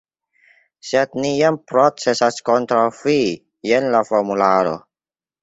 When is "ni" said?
1.21-1.33